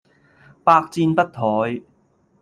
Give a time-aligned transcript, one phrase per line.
[0.63, 1.83] 百戰不殆